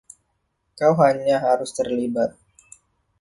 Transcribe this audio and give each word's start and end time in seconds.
Kau 0.77 0.91
hanya 1.01 1.35
harus 1.47 1.71
terlibat. 1.77 2.31